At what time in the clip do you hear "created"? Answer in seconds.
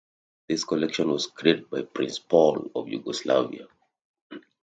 1.27-1.69